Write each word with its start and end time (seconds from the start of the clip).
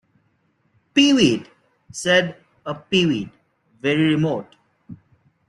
"Peewit," 0.95 1.45
said 1.91 2.35
a 2.65 2.73
peewit, 2.73 3.29
very 3.83 4.05
remote. 4.15 4.55